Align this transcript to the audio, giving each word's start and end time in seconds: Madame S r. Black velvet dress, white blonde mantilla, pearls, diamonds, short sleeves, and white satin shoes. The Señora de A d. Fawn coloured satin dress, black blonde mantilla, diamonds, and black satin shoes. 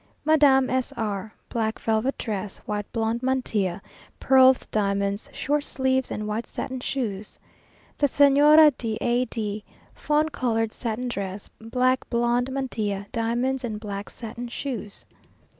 Madame 0.25 0.67
S 0.67 0.91
r. 0.97 1.31
Black 1.47 1.77
velvet 1.77 2.17
dress, 2.17 2.57
white 2.65 2.91
blonde 2.91 3.21
mantilla, 3.21 3.79
pearls, 4.19 4.65
diamonds, 4.65 5.29
short 5.31 5.63
sleeves, 5.63 6.09
and 6.09 6.27
white 6.27 6.47
satin 6.47 6.79
shoes. 6.79 7.37
The 7.99 8.07
Señora 8.07 8.73
de 8.79 8.97
A 8.99 9.25
d. 9.25 9.63
Fawn 9.93 10.29
coloured 10.29 10.73
satin 10.73 11.07
dress, 11.07 11.51
black 11.59 12.09
blonde 12.09 12.51
mantilla, 12.51 13.05
diamonds, 13.11 13.63
and 13.63 13.79
black 13.79 14.09
satin 14.09 14.47
shoes. 14.47 15.05